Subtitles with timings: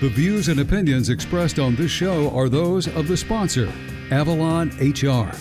[0.00, 3.68] The views and opinions expressed on this show are those of the sponsor,
[4.12, 5.32] Avalon HR.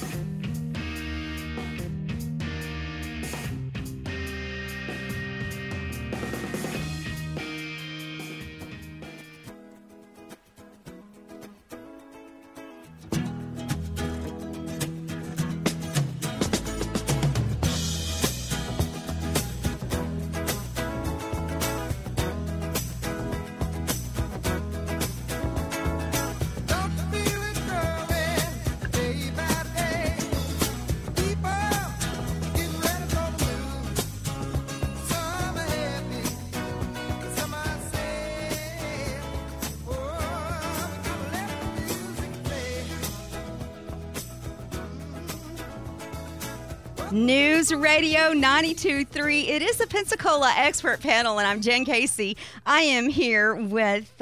[47.11, 49.48] News Radio 92.3.
[49.48, 52.35] It is the Pensacola Expert Panel, and I'm Jen Casey.
[52.65, 54.21] I am here with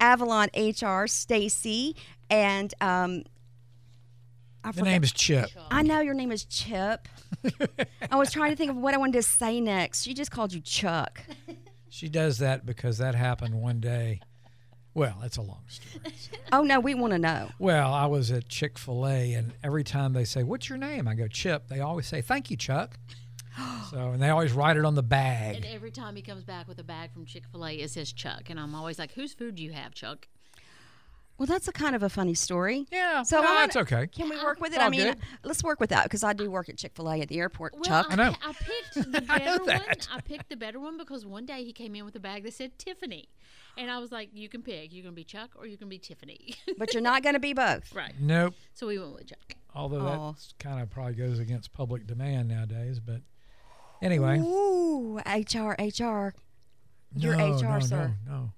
[0.00, 1.94] Avalon HR Stacy,
[2.28, 3.22] and um,
[4.64, 5.48] I The name is Chip.
[5.70, 7.06] I know your name is Chip.
[8.10, 10.02] I was trying to think of what I wanted to say next.
[10.02, 11.22] She just called you Chuck.
[11.88, 14.20] She does that because that happened one day.
[14.94, 16.14] Well, that's a long story.
[16.52, 17.48] Oh no, we want to know.
[17.58, 21.08] Well, I was at Chick fil A, and every time they say, What's your name?
[21.08, 21.66] I go, Chip.
[21.68, 22.96] They always say, Thank you, Chuck.
[23.90, 25.56] so, and they always write it on the bag.
[25.56, 28.12] And every time he comes back with a bag from Chick Fil A, it says
[28.12, 30.28] Chuck, and I'm always like, "Whose food do you have, Chuck?"
[31.36, 32.86] Well, that's a kind of a funny story.
[32.92, 34.06] Yeah, So no, I that's wanna- okay.
[34.06, 34.80] Can we work with it?
[34.80, 35.16] I mean, good.
[35.42, 37.72] let's work with that because I do work at Chick Fil A at the airport.
[37.74, 38.06] Well, Chuck.
[38.10, 38.32] I, know.
[38.34, 39.66] pi- I picked the better one.
[39.66, 40.08] that.
[40.14, 42.54] I picked the better one because one day he came in with a bag that
[42.54, 43.28] said Tiffany,
[43.76, 44.92] and I was like, "You can pick.
[44.92, 47.52] You're gonna be Chuck or you're gonna be Tiffany." but you're not going to be
[47.52, 47.94] both.
[47.94, 48.12] right.
[48.20, 48.54] Nope.
[48.74, 49.54] So we went with Chuck.
[49.74, 50.32] Although Aw.
[50.32, 53.00] that kind of probably goes against public demand nowadays.
[53.00, 53.22] But
[54.02, 54.38] anyway.
[54.38, 56.34] Ooh, HR, HR.
[57.16, 58.14] You're no, HR, no, sir.
[58.26, 58.52] No, no.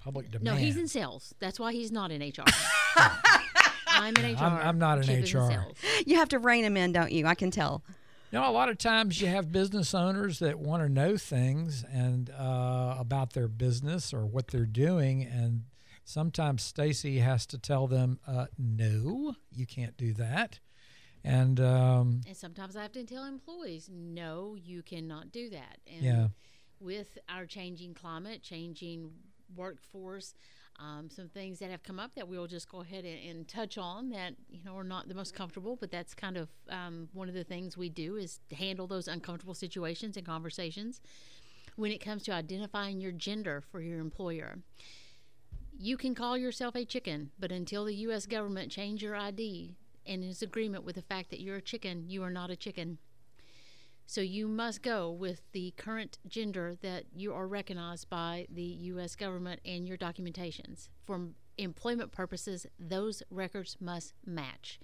[0.00, 0.44] Public demand.
[0.44, 1.34] No, he's in sales.
[1.40, 2.44] That's why he's not in HR.
[3.86, 4.38] I'm in HR.
[4.38, 5.38] I'm- I'm not in Chip is HR.
[5.48, 5.76] sales.
[6.06, 7.26] You have to rein him in, don't you?
[7.26, 7.84] I can tell.
[8.32, 11.84] You know, a lot of times you have business owners that want to know things
[11.92, 15.64] and uh, about their business or what they're doing, and
[16.06, 20.60] sometimes Stacy has to tell them, uh, "No, you can't do that."
[21.22, 25.80] And um, And sometimes I have to tell employees, no, you cannot do that.
[25.86, 26.28] And Yeah.
[26.80, 29.12] with our changing climate, changing
[29.54, 30.32] workforce,
[30.78, 33.78] um, some things that have come up that we'll just go ahead and, and touch
[33.78, 37.28] on that you know are not the most comfortable, but that's kind of um, one
[37.28, 41.00] of the things we do is handle those uncomfortable situations and conversations.
[41.76, 44.58] When it comes to identifying your gender for your employer,
[45.78, 48.26] you can call yourself a chicken, but until the U.S.
[48.26, 49.74] government change your ID
[50.06, 52.98] and is agreement with the fact that you're a chicken, you are not a chicken.
[54.06, 59.16] So you must go with the current gender that you are recognized by the U.S.
[59.16, 60.88] government and your documentations.
[61.04, 64.78] For employment purposes, those records must match.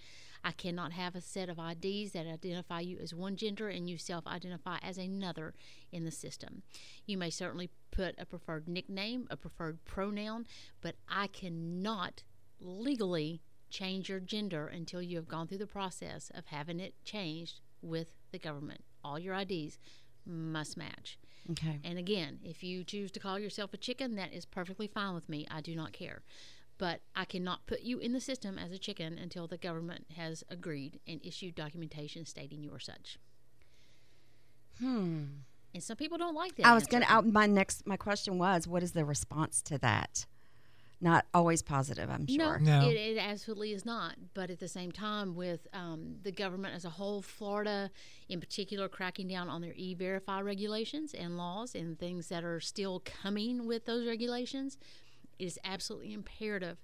[0.44, 3.98] I cannot have a set of IDs that identify you as one gender and you
[3.98, 5.54] self identify as another
[5.90, 6.62] in the system.
[7.06, 10.46] You may certainly put a preferred nickname, a preferred pronoun,
[10.80, 12.22] but I cannot
[12.60, 17.60] legally change your gender until you have gone through the process of having it changed
[17.82, 18.82] with the government.
[19.08, 19.78] All your IDs
[20.26, 21.18] must match.
[21.50, 21.80] Okay.
[21.82, 25.28] And again, if you choose to call yourself a chicken, that is perfectly fine with
[25.28, 25.46] me.
[25.50, 26.22] I do not care.
[26.76, 30.44] But I cannot put you in the system as a chicken until the government has
[30.50, 33.18] agreed and issued documentation stating you are such.
[34.78, 35.24] Hmm.
[35.74, 36.66] And some people don't like that.
[36.66, 39.78] I was going to, out my next, my question was, what is the response to
[39.78, 40.26] that?
[41.00, 42.58] Not always positive, I'm sure.
[42.58, 42.88] No, No.
[42.88, 44.16] It, it absolutely is not.
[44.34, 47.90] But at the same time, with um, the government as a whole, Florida
[48.28, 52.60] in particular, cracking down on their e verify regulations and laws and things that are
[52.60, 54.76] still coming with those regulations,
[55.38, 56.78] it is absolutely imperative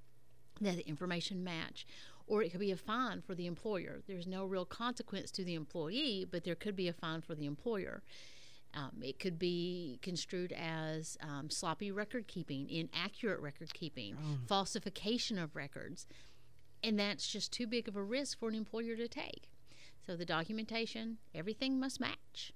[0.60, 1.86] that the information match.
[2.26, 4.00] Or it could be a fine for the employer.
[4.06, 7.44] There's no real consequence to the employee, but there could be a fine for the
[7.46, 8.02] employer.
[8.76, 14.16] Um, it could be construed as um, sloppy record keeping, inaccurate record keeping,
[14.48, 16.06] falsification of records.
[16.82, 19.48] And that's just too big of a risk for an employer to take.
[20.04, 22.52] So the documentation, everything must match.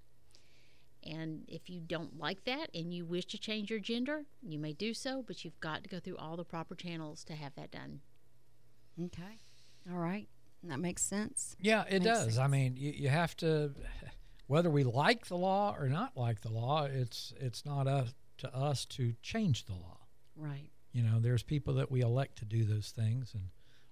[1.06, 4.72] And if you don't like that and you wish to change your gender, you may
[4.72, 7.70] do so, but you've got to go through all the proper channels to have that
[7.70, 8.00] done.
[9.02, 9.38] Okay.
[9.90, 10.28] All right.
[10.64, 11.56] That makes sense.
[11.60, 12.38] yeah, it Makes does.
[12.38, 13.70] I mean, you, you have to,
[14.48, 18.08] whether we like the law or not like the law, it's it's not up
[18.38, 19.98] to us to change the law.
[20.36, 20.70] Right.
[20.92, 23.44] You know, there's people that we elect to do those things, and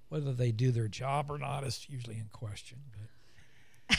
[0.09, 2.79] whether they do their job or not is usually in question.
[3.89, 3.99] But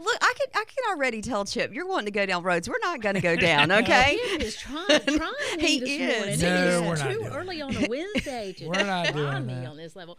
[0.00, 2.78] Look, I can I can already tell Chip you're wanting to go down roads we're
[2.82, 3.70] not going to go down.
[3.82, 4.18] Okay.
[4.32, 6.40] Chip is trying, trying He me this is.
[6.40, 6.40] morning.
[6.40, 9.12] No, it is we're not too doing early on a Wednesday to We're not try
[9.12, 9.66] doing me that.
[9.66, 10.18] on this level.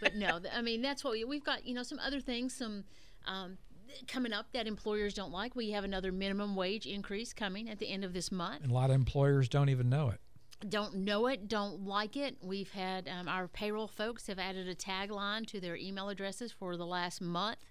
[0.00, 1.66] But no, I mean that's what we, we've got.
[1.66, 2.84] You know, some other things, some.
[3.26, 3.58] Um,
[4.08, 5.54] Coming up that employers don't like.
[5.56, 8.62] We have another minimum wage increase coming at the end of this month.
[8.62, 10.20] And a lot of employers don't even know it.
[10.68, 12.36] don't know it, don't like it.
[12.42, 16.76] We've had um, our payroll folks have added a tagline to their email addresses for
[16.76, 17.70] the last month,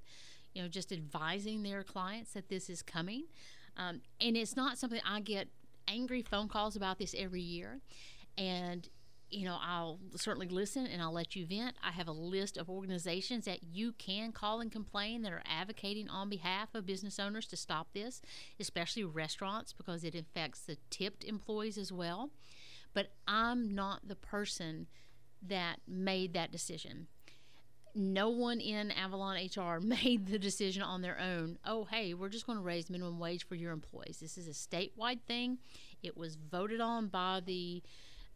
[0.54, 3.25] you know, just advising their clients that this is coming.
[3.77, 5.48] Um, and it's not something I get
[5.88, 7.80] angry phone calls about this every year.
[8.38, 8.88] And
[9.31, 11.76] you know, I'll certainly listen and I'll let you vent.
[11.84, 16.10] I have a list of organizations that you can call and complain that are advocating
[16.10, 18.22] on behalf of business owners to stop this,
[18.60, 22.31] especially restaurants because it affects the tipped employees as well.
[22.94, 24.88] But I'm not the person
[25.48, 27.08] that made that decision.
[27.96, 31.60] No one in Avalon HR made the decision on their own.
[31.66, 34.20] Oh, hey, we're just going to raise minimum wage for your employees.
[34.20, 35.60] This is a statewide thing.
[36.02, 37.84] It was voted on by the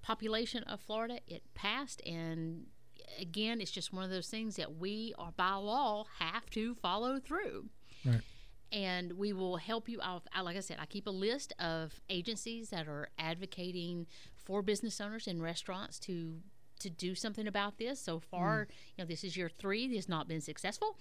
[0.04, 1.20] population of Florida.
[1.28, 2.68] It passed, and
[3.20, 7.20] again, it's just one of those things that we are by law have to follow
[7.20, 7.70] through.
[8.06, 8.22] Right.
[8.72, 10.28] And we will help you out.
[10.34, 15.00] I- Like I said, I keep a list of agencies that are advocating for business
[15.02, 16.42] owners and restaurants to
[16.80, 18.02] to do something about this.
[18.02, 18.68] So far,
[18.98, 19.88] you know, this is year three.
[19.88, 20.98] This has not been successful,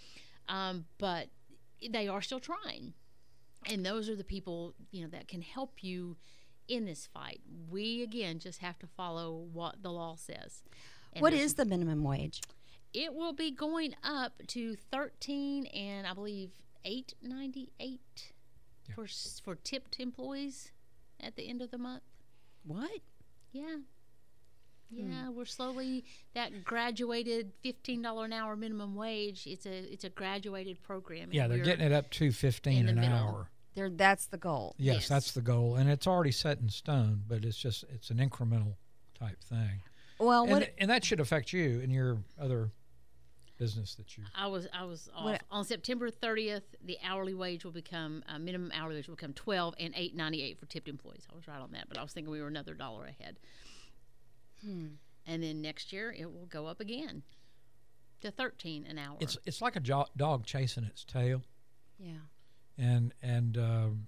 [0.48, 1.28] um, but
[1.90, 2.92] they are still trying.
[3.66, 6.16] And those are the people you know that can help you
[6.72, 7.40] in this fight.
[7.70, 10.62] We again just have to follow what the law says.
[11.12, 12.40] And What there's- is the minimum wage?
[12.94, 16.50] it will be going up to 13 and I believe
[16.84, 18.32] 898
[18.94, 19.06] for
[19.42, 20.72] for tipped employees
[21.20, 22.02] at the end of the month.
[22.64, 23.00] What?
[23.52, 23.76] Yeah.
[24.94, 25.10] Hmm.
[25.10, 26.04] Yeah, we're slowly
[26.34, 29.46] that graduated fifteen dollar an hour minimum wage.
[29.46, 31.30] It's a it's a graduated program.
[31.32, 33.16] Yeah, they're getting it up to 15 in an middle.
[33.16, 33.50] hour.
[33.74, 34.74] There that's the goal.
[34.78, 35.08] Yes, Yes.
[35.08, 37.22] that's the goal, and it's already set in stone.
[37.26, 38.74] But it's just it's an incremental
[39.18, 39.82] type thing,
[40.18, 42.70] Well, and, what and that should affect you and your other
[43.58, 44.24] business that you.
[44.34, 46.62] I was I was off What- on September 30th.
[46.84, 50.66] The hourly wage will become uh, minimum hourly wage will become 12 and 8.98 for
[50.66, 51.26] tipped employees.
[51.30, 53.38] I was right on that, but I was thinking we were another dollar ahead.
[54.64, 54.98] And
[55.42, 57.22] then next year it will go up again
[58.20, 59.16] to 13 an hour.
[59.20, 61.42] It's it's like a jo- dog chasing its tail,
[61.98, 62.12] yeah.
[62.82, 64.06] And and um,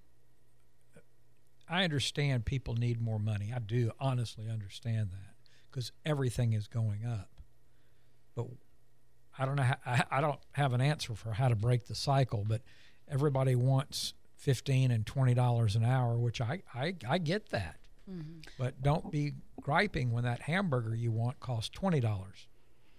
[1.69, 3.53] I understand people need more money.
[3.55, 5.35] I do honestly understand that
[5.71, 7.31] because everything is going up,
[8.35, 8.47] but
[9.39, 9.63] I don't know.
[9.63, 12.63] How, I, I don't have an answer for how to break the cycle, but
[13.09, 17.77] everybody wants fifteen and twenty dollars an hour, which I I, I get that.
[18.59, 19.33] But don't be
[19.63, 22.49] griping when that hamburger you want costs twenty dollars,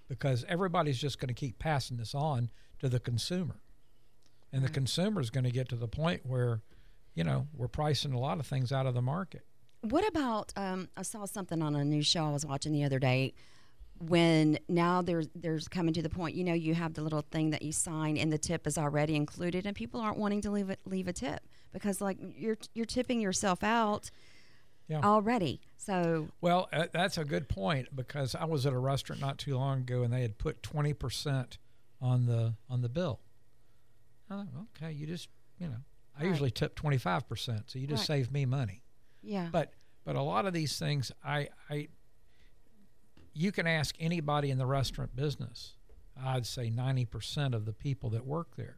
[0.08, 2.50] because everybody's just going to keep passing this on
[2.80, 3.62] to the consumer,
[4.56, 6.62] and the consumer is going to get to the point where,
[7.14, 9.42] you know, we're pricing a lot of things out of the market.
[9.82, 12.98] What about um, I saw something on a new show I was watching the other
[12.98, 13.34] day
[14.00, 17.52] when now there's there's coming to the point you know you have the little thing
[17.52, 20.70] that you sign and the tip is already included and people aren't wanting to leave
[20.70, 21.40] it leave a tip
[21.72, 24.12] because like you're you're tipping yourself out
[24.90, 25.00] Yeah.
[25.02, 29.38] already so Well, uh, that's a good point because I was at a restaurant not
[29.38, 31.58] too long ago and they had put twenty percent
[32.02, 33.22] on the on the bill.
[34.30, 35.30] I thought, okay, you just
[35.60, 35.78] you know,
[36.18, 36.30] I Right.
[36.30, 38.18] usually tip twenty five percent, so you just Right.
[38.18, 38.84] save me money.
[39.22, 39.74] yeah But
[40.04, 41.88] but a lot of these things, I I
[43.34, 45.76] you can ask anybody in the restaurant business.
[46.18, 48.78] I'd say ninety percent of the people that work there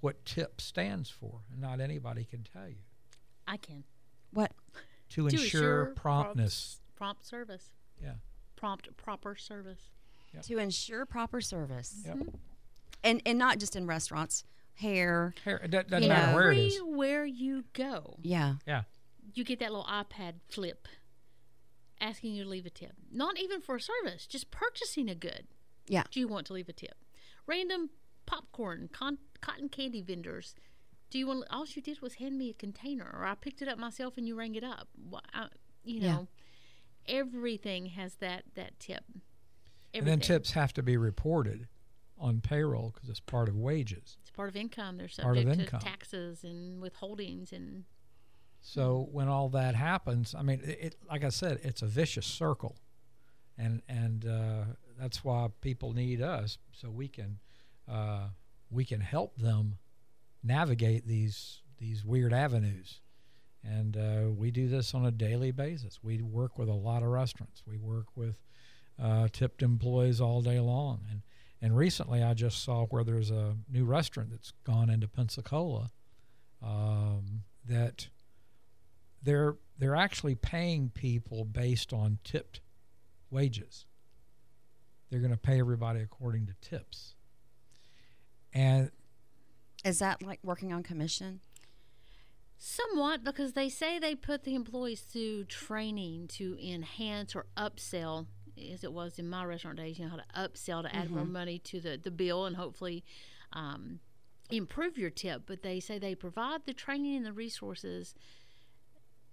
[0.00, 2.78] what tip stands for, and not anybody can tell you.
[3.46, 3.84] I can
[4.32, 4.52] what
[5.10, 6.80] To, To ensure, assure promptness.
[6.94, 8.14] prompt service, Yeah.
[8.56, 9.90] prompt proper service.
[10.42, 12.16] to ensure proper service Yep.
[12.16, 12.36] Mm-hmm.
[13.02, 14.44] and and not just in restaurants
[14.80, 16.08] hair Hair, it doesn't Yeah.
[16.08, 16.76] matter where it is.
[16.76, 18.82] Everywhere you go, yeah Yeah.
[19.34, 20.88] you get that little iPad flip
[22.00, 22.92] asking you to leave a tip.
[23.10, 25.46] Not even for a service, just purchasing a good.
[25.86, 26.96] yeah Do you want to leave a tip?
[27.46, 27.90] Random
[28.26, 30.54] popcorn, con- cotton candy vendors.
[31.10, 31.44] Do you want?
[31.50, 34.28] All you did was hand me a container, or I picked it up myself and
[34.28, 34.88] you rang it up.
[34.96, 35.48] Wha- I,
[35.82, 36.12] you Yeah.
[36.12, 36.28] know,
[37.06, 39.04] everything has that that tip.
[39.92, 41.66] And then tips have to be reported
[42.20, 44.18] on payroll because it's part of wages.
[44.20, 44.98] It's part of income.
[44.98, 45.80] They're Part of subject income.
[45.80, 47.84] to taxes and withholdings and
[48.60, 52.26] So when all that happens, I mean, it, it like I said, it's a vicious
[52.26, 52.76] circle,
[53.56, 54.64] and and uh,
[54.98, 57.38] that's why people need us so we can
[57.88, 58.28] uh,
[58.70, 59.78] we can help them
[60.42, 63.00] navigate these these weird avenues.
[63.62, 65.98] And uh, we do this on a daily basis.
[66.02, 67.62] We work with a lot of restaurants.
[67.66, 68.38] We work with
[69.02, 71.20] uh, tipped employees all day long, and
[71.62, 75.90] And recently, I just saw where there's a new restaurant that's gone into Pensacola
[76.62, 78.08] um, that
[79.22, 82.60] they're they're actually paying people based on tipped
[83.30, 83.86] wages.
[85.10, 87.14] They're going to pay everybody according to tips.
[88.52, 88.90] And
[89.84, 91.40] Is that like working on commission?
[92.58, 98.26] Somewhat, because they say they put the employees through training to enhance or upsell,
[98.72, 101.24] as it was in my restaurant days, you know, how to upsell to add more
[101.24, 103.04] money to the, the bill and hopefully
[103.52, 104.00] um,
[104.50, 105.42] improve your tip.
[105.46, 108.14] But they say they provide the training and the resources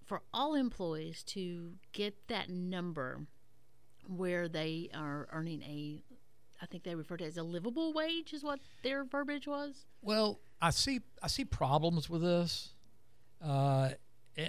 [0.05, 3.21] for all employees to get that number
[4.07, 6.01] where they are earning a,
[6.61, 9.85] I think they refer to it as a livable wage, is what their verbiage was.
[10.01, 12.73] Well, I see I see problems with this,
[13.43, 13.89] uh,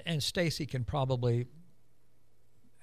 [0.07, 1.47] and Stacy can probably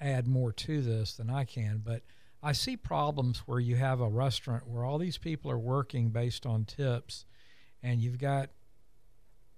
[0.02, 1.82] add more to this than I can.
[1.84, 2.04] But
[2.44, 6.46] I see problems where you have a restaurant where all these people are working based
[6.46, 7.26] on tips,
[7.82, 8.50] and you've got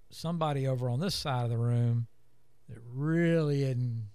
[0.10, 2.08] somebody over on this side of the room
[2.70, 4.10] that really isn't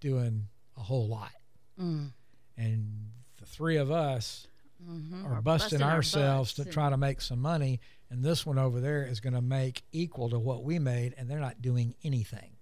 [0.00, 1.32] doing a whole lot,
[1.80, 2.12] Mm.
[2.56, 4.46] and the three of us
[4.82, 5.24] Mm-hmm.
[5.26, 7.80] are busting, busting ourselves butts to try to make some money,
[8.10, 11.28] and this one over there is going to make equal to what we made, and
[11.30, 12.53] they're not doing anything.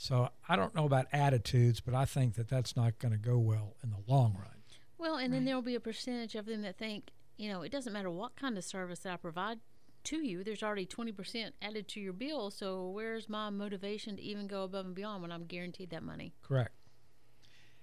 [0.00, 3.36] So I don't know about attitudes, but I think that that's not going to go
[3.36, 4.62] well in the long run.
[4.96, 7.72] Well, and then there will be a percentage of them that think, you know, it
[7.72, 9.58] doesn't matter what kind of service that I provide
[10.04, 10.44] to you.
[10.44, 12.52] There's already 20% added to your bill.
[12.52, 16.32] So where's my motivation to even go above and beyond when I'm guaranteed that money?
[16.42, 16.72] Correct.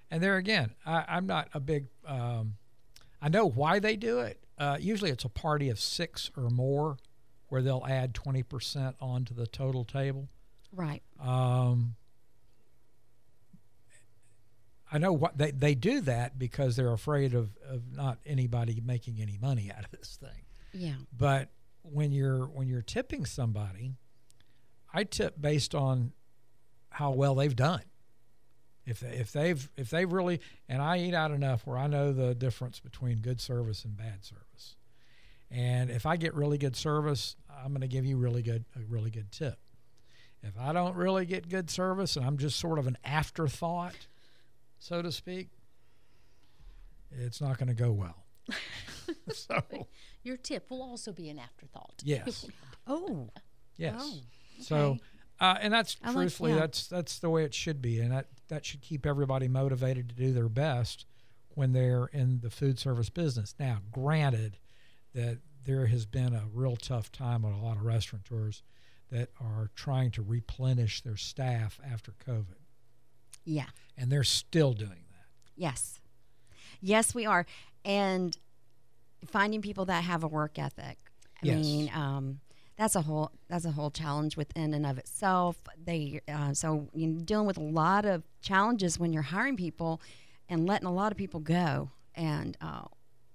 [0.10, 1.88] And there again, I, I'm not a big.
[2.08, 2.56] Um,
[3.22, 4.42] I know why they do it.
[4.58, 6.96] Uh, usually, it's a party of six or more,
[7.50, 10.30] where they'll add twenty percent onto the total table.
[10.72, 11.02] Right.
[11.20, 11.96] Um,
[14.92, 19.20] I know what they, they do that because they're afraid of, of not anybody making
[19.20, 20.44] any money out of this thing.
[20.74, 20.96] Yeah.
[21.16, 21.50] But
[21.82, 23.94] when you're when you're tipping somebody,
[24.94, 26.14] I tip based on
[26.90, 27.84] how well they've done.
[28.86, 32.14] If they, if they've if they've really and I eat out enough where I know
[32.14, 34.76] the difference between good service and bad service.
[35.52, 38.80] And if I get really good service, I'm going to give you really good a
[38.88, 39.58] really good tip.
[40.44, 44.08] If I don't really get good service and I'm just sort of an afterthought,
[44.80, 45.50] so to speak,
[47.12, 48.26] it's not going to go well.
[49.32, 49.62] so,
[50.24, 52.02] Your tip will also be an afterthought.
[52.04, 52.46] yes.
[52.88, 53.30] Oh.
[53.78, 53.96] Yes.
[54.00, 54.20] Oh,
[54.62, 54.98] So,
[55.40, 56.60] uh, and that's I like- truthfully yeah.
[56.60, 60.16] that's that's the way it should be, and that that should keep everybody motivated to
[60.16, 61.08] do their best
[61.56, 63.56] when they're in the food service business.
[63.60, 64.60] Now, granted
[65.16, 68.62] that there has been a real tough time on a lot of restaurateurs
[69.12, 72.58] that are trying to replenish their staff after COVID,
[73.46, 73.68] Yeah.
[73.98, 75.28] and they're still doing that.
[75.56, 76.00] Yes.
[76.82, 77.46] Yes, we are.
[77.86, 78.38] And
[79.28, 80.98] finding people that have a work ethic.
[81.42, 81.64] I Yes.
[81.66, 82.40] mean, um,
[82.78, 85.58] that's a whole that's a whole challenge within and of itself.
[85.84, 90.02] They uh, so you're dealing with a lot of challenges when you're hiring people
[90.50, 91.92] and letting a lot of people go.
[92.16, 92.86] And uh,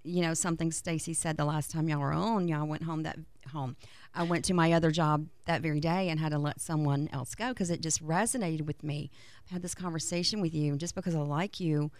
[0.03, 3.19] you know, something Stacy said the last time y'all were on, y'all went home that
[3.53, 3.77] home.
[4.15, 7.35] I went to my other job that very day and had to let someone else
[7.35, 9.11] go because it just resonated with me.
[9.45, 11.91] I've had this conversation with you, and just because I like you,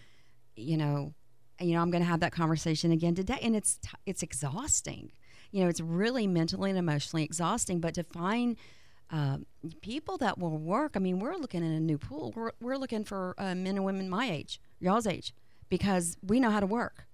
[0.55, 1.13] you know,
[1.59, 5.11] you know, I'm going to have that conversation again today, and it's it's exhausting.
[5.51, 7.79] You know, it's really mentally and emotionally exhausting.
[7.79, 8.57] But to find
[9.11, 9.45] um,
[9.81, 12.33] people that will work, I mean, we're looking at a new pool.
[12.35, 15.33] We're we're looking for uh, men and women my age, y'all's age,
[15.69, 17.05] because we know how to work.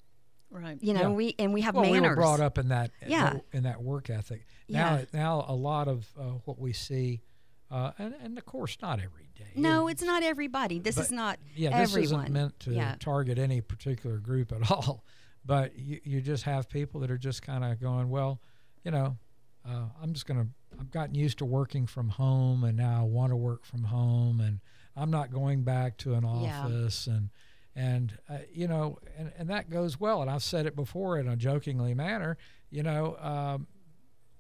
[0.49, 0.81] Right.
[0.81, 1.09] You know, Yeah.
[1.09, 2.01] we and we have well, manners.
[2.01, 3.39] we were brought up in that Yeah.
[3.51, 4.45] in that work ethic.
[4.69, 5.05] Now, Yeah.
[5.13, 7.21] now a lot of uh, what we see,
[7.69, 9.51] uh, and and of course not every day.
[9.55, 10.79] No, it's not everybody.
[10.79, 12.21] This is not yeah, this everyone.
[12.25, 12.95] isn't meant to Yeah.
[12.99, 15.03] target any particular group at all.
[15.45, 18.41] But you, you just have people that are just kind of going, well,
[18.83, 19.17] you know,
[19.65, 23.03] uh, I'm just going to, I've gotten used to working from home and now I
[23.03, 24.59] want to work from home and
[24.95, 26.63] I'm not going back to an Yeah.
[26.65, 27.29] office and,
[27.77, 30.22] and uh, you know, and, and that goes well.
[30.22, 32.38] And I've said it before in a jokingly manner,
[32.72, 33.67] you know, um,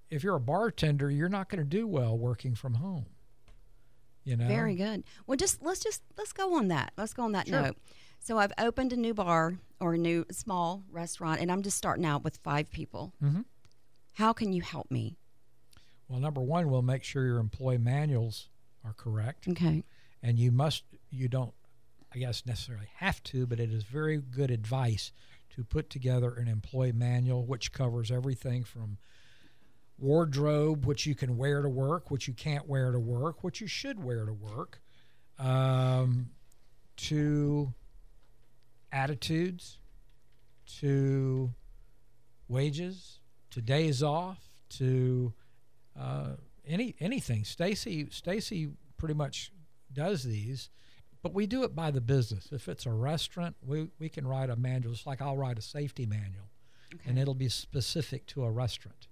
[0.09, 3.05] if you're a bartender, you're not going to do well working from home.
[4.23, 5.03] You know, Very good.
[5.27, 6.91] Well, just let's just let's go on that.
[6.97, 7.61] Let's go on that Sure.
[7.61, 7.77] note.
[8.19, 12.05] So I've opened a new bar or a new small restaurant, and I'm just starting
[12.05, 13.13] out with five people.
[13.23, 13.45] Mhm.
[14.13, 15.15] How can you help me?
[16.09, 18.49] Well, number one, we'll make sure your employee manuals
[18.83, 19.47] are correct.
[19.47, 19.83] Okay.
[20.23, 21.53] and you must you don't
[22.13, 25.11] i guess necessarily have to but it is very good advice
[25.49, 28.97] to put together an employee manual which covers everything from
[29.99, 33.67] wardrobe which you can wear to work which you can't wear to work which you
[33.67, 34.79] should wear to work
[35.39, 36.29] um,
[36.95, 37.73] to
[38.91, 39.79] attitudes
[40.65, 41.51] to
[42.47, 43.19] wages
[43.51, 45.33] to days off to
[45.99, 46.33] uh,
[46.65, 47.43] any anything.
[47.43, 49.51] Stacy Stacy pretty much
[49.91, 50.69] does these,
[51.27, 52.49] but we do it by the business.
[52.51, 55.61] If it's a restaurant, we, we can write a manual, just like I'll write a
[55.61, 56.49] safety manual,
[57.05, 59.07] and it'll be specific to a restaurant.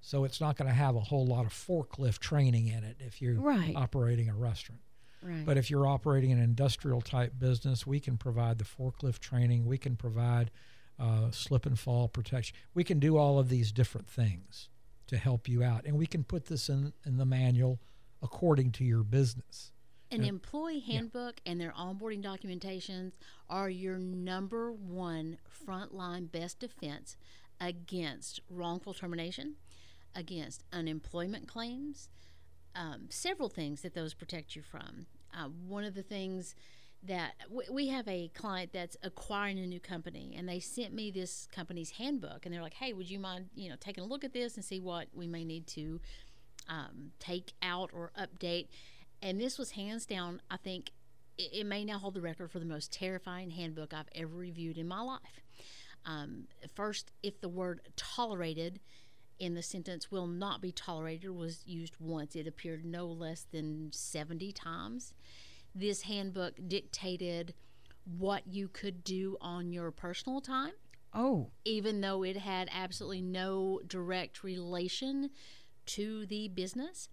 [0.00, 3.20] So it's not going to have a whole lot of forklift training in it if
[3.20, 3.74] you're Right.
[3.74, 4.80] operating a restaurant.
[5.22, 5.44] Right.
[5.44, 9.66] But if you're operating an industrial type business, we can provide the forklift training.
[9.66, 10.50] We can provide
[11.00, 12.56] uh, slip and fall protection.
[12.74, 14.68] We can do all of these different things
[15.08, 17.80] to help you out, and we can put this in in the manual
[18.22, 19.72] according to your business.
[20.10, 23.12] An employee handbook and their onboarding documentations
[23.50, 25.36] are your number one
[25.66, 27.16] frontline best defense
[27.60, 29.56] against wrongful termination,
[30.14, 32.08] against unemployment claims,
[32.74, 35.06] um, several things that those protect you from.
[35.34, 36.54] Uh, one of the things
[37.02, 41.10] that w- we have a client that's acquiring a new company and they sent me
[41.10, 44.24] this company's handbook and they're like hey would you mind you know taking a look
[44.24, 46.00] at this and see what we may need to
[46.68, 48.66] um, take out or update
[49.22, 50.92] and this was hands down i think
[51.38, 54.76] it, it may now hold the record for the most terrifying handbook i've ever reviewed
[54.76, 55.40] in my life.
[56.04, 56.44] Um,
[56.74, 58.80] first if the word tolerated
[59.38, 63.90] in the sentence will not be tolerated was used once it appeared no less than
[63.92, 65.12] 70 times.
[65.74, 67.54] This handbook dictated
[68.16, 70.72] what you could do on your personal time.
[71.14, 75.30] Oh, even though it had absolutely no direct relation
[75.86, 77.08] to the business.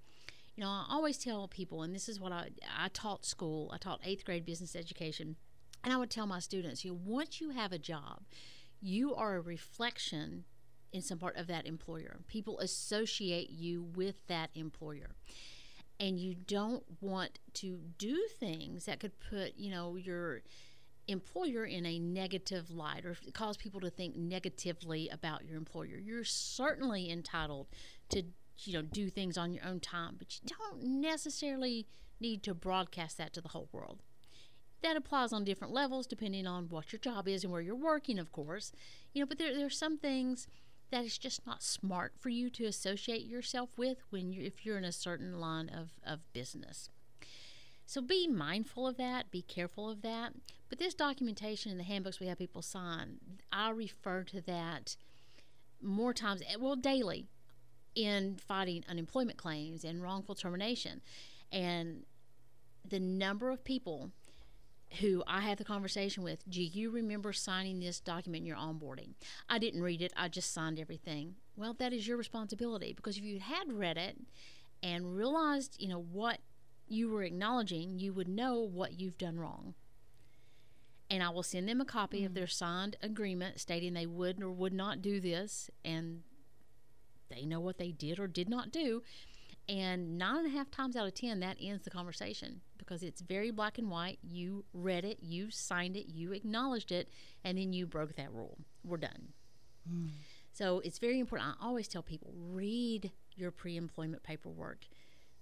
[0.56, 3.78] You know, I always tell people, and this is what I, I taught school, I
[3.78, 5.36] taught eighth grade business education,
[5.84, 8.22] and I would tell my students, you know, once you have a job,
[8.82, 10.46] you are a reflection
[10.94, 12.20] in some part of that employer.
[12.28, 15.16] People associate you with that employer.
[16.00, 20.42] And you don't want to do things that could put, you know, your
[21.08, 25.98] employer in a negative light or cause people to think negatively about your employer.
[26.02, 27.68] You're certainly entitled
[28.10, 28.24] to
[28.64, 31.88] you know do things on your own time, but you don't necessarily
[32.20, 34.02] need to broadcast that to the whole world.
[34.82, 38.20] That applies on different levels depending on what your job is and where you're working,
[38.20, 38.72] of course.
[39.14, 40.48] You know, but there, there are some things
[40.92, 44.78] that is just not smart for you to associate yourself with when you if you're
[44.78, 46.90] in a certain line of, of business.
[47.88, 50.34] So be mindful of that, be careful of that.
[50.70, 53.18] But this documentation in the handbooks we have people sign,
[53.52, 54.96] I refer to that
[55.82, 57.28] more times, eh, well, daily,
[57.96, 61.02] in fighting unemployment claims and wrongful termination.
[61.52, 62.04] And
[62.88, 64.12] the number of people
[65.00, 69.14] who I had the conversation with, do you remember signing this document in your onboarding?
[69.50, 71.36] I didn't read it, I just signed everything.
[71.58, 74.18] Well, that is your responsibility because if you had read it
[74.84, 76.40] and realized, you know, what
[76.88, 79.74] you were acknowledging, you would know what you've done wrong.
[81.10, 82.36] And I will send them a copy of mm.
[82.36, 86.24] their signed agreement stating they would or would not do this, and
[87.30, 89.04] they know what they did or did not do.
[89.68, 93.22] And nine and a half times out of ten, that ends the conversation because it's
[93.22, 94.20] very black and white.
[94.22, 97.10] You read it, you signed it, you acknowledged it,
[97.44, 98.60] and then you broke that rule.
[98.84, 99.30] We're done.
[99.90, 100.08] Hmm.
[100.52, 101.56] So it's very important.
[101.60, 104.88] I always tell people read your pre employment paperwork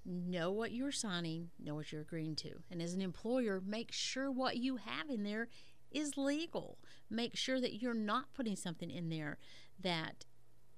[0.05, 2.51] know what you're signing, know what you're agreeing to.
[2.69, 5.47] And as an employer, make sure what you have in there
[5.91, 6.77] is legal.
[7.09, 9.37] Make sure that you're not putting something in there
[9.79, 10.25] that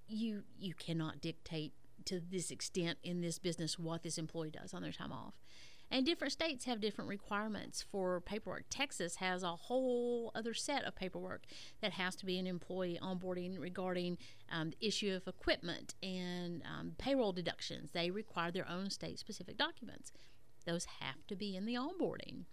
[0.08, 1.74] you you cannot dictate
[2.06, 5.34] to this extent in this business what this employee does on their time off.
[5.92, 8.66] And different states have different requirements for paperwork.
[8.70, 11.44] Texas has a whole other set of paperwork
[11.82, 14.18] that has to be an employee onboarding regarding
[14.52, 17.92] um, the issue of equipment and um, payroll deductions.
[17.92, 20.12] They require their own state specific documents.
[20.66, 22.46] Those have to be in the onboarding.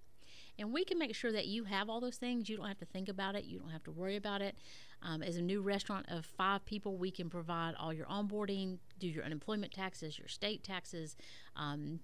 [0.59, 2.49] And we can make sure that you have all those things.
[2.49, 3.45] You don't have to think about it.
[3.45, 4.57] You don't have to worry about it.
[5.03, 9.09] Um, as a new restaurant of five people, we can provide all your onboarding, do
[9.09, 11.17] your unemployment taxes, your state taxes,
[11.57, 12.01] um,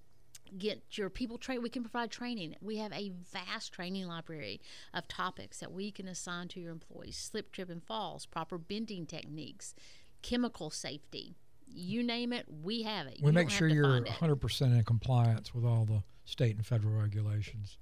[0.57, 1.63] get your people trained.
[1.63, 2.57] We can provide training.
[2.61, 4.61] We have a vast training library
[4.95, 9.07] of topics that we can assign to your employees: slip, trip, and falls, proper bending
[9.07, 9.75] techniques,
[10.23, 11.37] chemical safety.
[11.71, 13.19] You name it, we have it.
[13.21, 17.77] We You make sure you're 100% in compliance with all the state and federal regulations.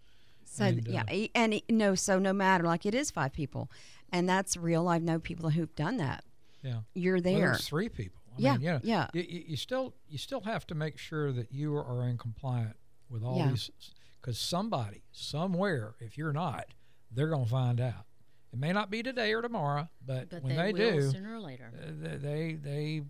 [0.48, 3.32] So And, yeah, uh, e- and e- no, so no matter like it is five
[3.32, 3.70] people,
[4.10, 4.88] and that's real.
[4.88, 6.24] I've know people who've done that.
[6.62, 6.80] Yeah.
[6.94, 7.52] You're Whether there.
[7.52, 8.20] it's three people.
[8.30, 9.08] I Yeah, mean, you know, yeah.
[9.12, 12.76] You, you you still you still have to make sure that you are in compliant
[13.10, 13.50] with all Yeah.
[13.50, 13.70] these,
[14.20, 16.66] because somebody somewhere, if you're not,
[17.10, 18.04] they're going to find out.
[18.52, 21.40] It may not be today or tomorrow, but, but when they, they, do, sooner or
[21.40, 21.72] later.
[21.76, 23.02] uh, they, they they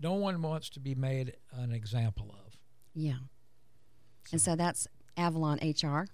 [0.00, 2.56] no one wants to be made an example of.
[2.94, 3.14] Yeah.
[4.32, 6.06] And so that's Avalon HR.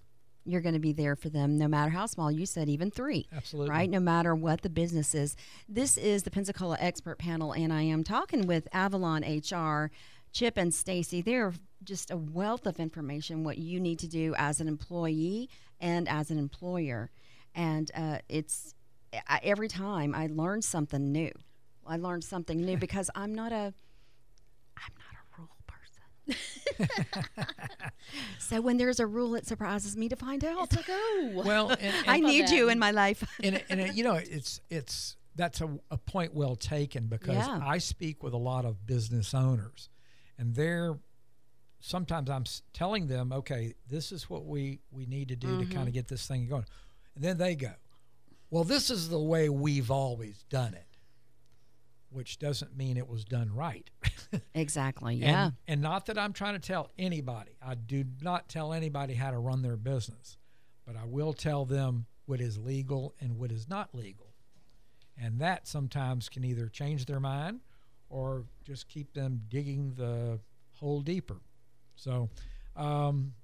[0.44, 2.30] You're going to be there for them no matter how small.
[2.30, 3.26] You said even three.
[3.34, 3.70] Absolutely.
[3.70, 3.90] Right?
[3.90, 5.36] No matter what the business is.
[5.68, 9.90] This is the Pensacola Expert Panel, and I am talking with Avalon HR.
[10.32, 11.52] Chip and Stacy, they're
[11.84, 16.30] just a wealth of information what you need to do as an employee and as
[16.30, 17.10] an employer.
[17.54, 18.74] And uh, it's
[19.28, 21.30] I, every time I learn something new.
[21.86, 23.74] I learn something new because I'm not a
[24.76, 26.02] I'm not a rule person.
[28.38, 30.64] so when there's a rule, it surprises me to find out.
[30.64, 32.54] It's like, oh, Well, and, and, I need that.
[32.54, 33.24] you in my life.
[33.42, 37.60] and, and it- you know it's it's that's a, a point well taken because Yeah.
[37.64, 39.88] I speak with a lot of business owners,
[40.38, 40.98] and they're
[41.80, 45.72] sometimes I'm telling them, okay, this is what we we need to do to Mm-hmm.
[45.72, 46.66] kind of get this thing going,
[47.14, 47.72] and then they go,
[48.50, 50.86] well, this is the way we've always done it,
[52.12, 53.90] which doesn't mean it was done right.
[54.54, 55.16] exactly.
[55.16, 55.46] Yeah.
[55.46, 57.52] And, and not that I'm trying to tell anybody.
[57.64, 60.36] I do not tell anybody how to run their business,
[60.86, 64.32] but I will tell them what is legal and what is not legal.
[65.20, 67.60] And that sometimes can either change their mind
[68.08, 70.38] or just keep them digging the
[70.72, 71.40] hole deeper.
[71.96, 72.30] So
[72.76, 73.34] um,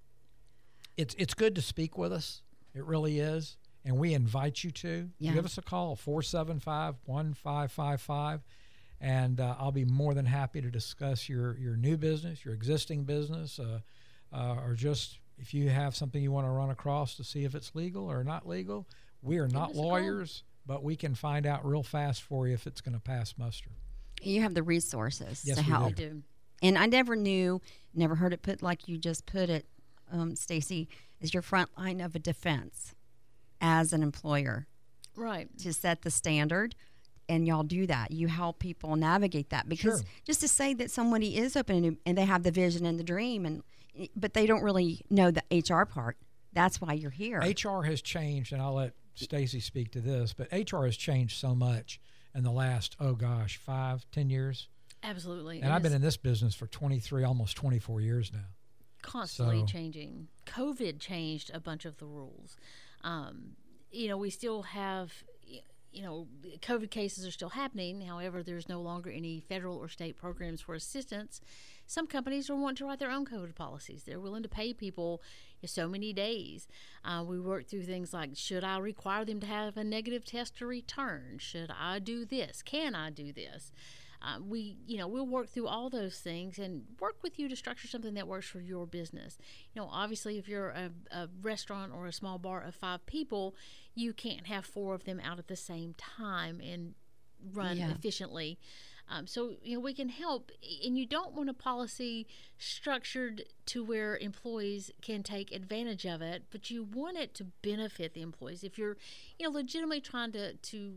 [0.97, 2.43] it's, it's good to speak with us.
[2.75, 3.57] It really is.
[3.85, 5.09] And we invite you to.
[5.19, 5.33] Yeah.
[5.33, 8.43] Give us a call, 475 1555
[9.01, 13.05] and uh, I'll be more than happy to discuss your your new business, your existing
[13.05, 13.81] business, uh,
[14.33, 17.55] uh, or just if you have something you want to run across to see if
[17.55, 18.87] it's legal or not legal.
[19.23, 19.89] We are not us a call.
[19.89, 23.35] lawyers, but we can find out real fast for you if it's going to pass
[23.39, 23.71] muster.
[24.23, 25.95] you have the resources Yes, to help.
[25.95, 26.23] Do.
[26.63, 27.61] And I never knew,
[27.95, 29.67] never heard it put like you just put it,
[30.13, 30.89] um, Stacy,
[31.21, 32.95] is your front line of a defense
[33.61, 34.67] as an employer
[35.17, 35.49] Right.
[35.59, 36.75] to set the standard.
[37.31, 38.11] And y'all do that.
[38.11, 40.09] You help people navigate that because Sure.
[40.25, 43.05] just to say that somebody is open and, and they have the vision and the
[43.05, 43.63] dream, and
[44.17, 46.17] but they don't really know the HR part.
[46.55, 47.41] That's why you're here.
[47.41, 51.55] HR has changed, and I'll let Stacy speak to this, but HR has changed so
[51.55, 52.01] much
[52.35, 54.69] in the last oh gosh five ten years,
[55.03, 55.61] Absolutely.
[55.61, 58.47] and I've been in this business for twenty three almost twenty four years now.
[59.03, 60.29] constantly So- changing.
[60.47, 62.57] COVID changed a bunch of the rules.
[63.03, 63.57] Um,
[63.91, 65.13] you know, we still have,
[65.93, 66.27] you know,
[66.61, 68.01] COVID cases are still happening.
[68.03, 71.41] However, there's no longer any federal or state programs for assistance.
[71.87, 74.03] Some companies are wanting to write their own COVID policies.
[74.05, 75.23] They're willing to pay people
[75.65, 76.69] so many days.
[77.05, 80.59] Uh, we work through things like should I require them to have a negative test
[80.59, 81.39] to return?
[81.39, 82.63] Should I do this?
[82.63, 83.73] Can I do this?
[84.21, 87.55] Uh, we, you know, we'll work through all those things and work with you to
[87.55, 89.39] structure something that works for your business.
[89.73, 93.55] You know, obviously, if you're a, a restaurant or a small bar of five people,
[93.95, 96.95] you can't have four of them out at the same time and
[97.53, 97.93] run Yeah.
[97.93, 98.59] efficiently.
[99.11, 100.51] Um, so, you know, we can help.
[100.85, 102.27] And you don't want a policy
[102.59, 108.13] structured to where employees can take advantage of it, but you want it to benefit
[108.13, 108.63] the employees.
[108.63, 108.97] If you're,
[109.39, 110.95] you know, legitimately trying to, to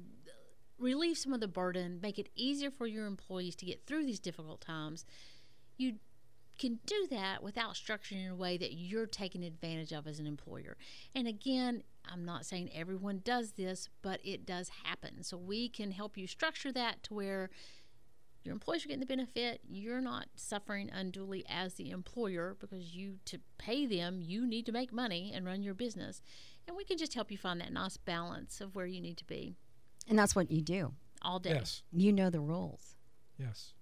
[0.81, 4.19] relieve some of the burden, make it easier for your employees to get through these
[4.19, 5.05] difficult times,
[5.77, 5.95] you
[6.59, 10.27] can do that without structuring in a way that you're taking advantage of as an
[10.27, 10.77] employer.
[11.15, 15.23] And again, I'm not saying everyone does this, but it does happen.
[15.23, 17.49] So we can help you structure that to where
[18.43, 19.61] your employees are getting the benefit.
[19.67, 24.71] You're not suffering unduly as the employer because you to pay them, you need to
[24.71, 26.21] make money and run your business.
[26.67, 29.25] And we can just help you find that nice balance of where you need to
[29.25, 29.55] be
[30.07, 30.93] and that's what you do.
[31.23, 31.51] all day.
[31.51, 32.95] Yes, You know the rules.
[33.37, 33.73] yes.